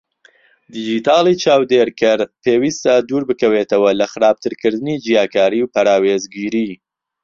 [0.73, 6.71] دیجیتاڵی چاودێرکەر پێویستە دووربکەوێتەوە لە خراپترکردنی جیاکاری و پەراوێزگیری؛